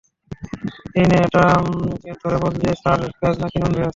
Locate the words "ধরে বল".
2.21-2.53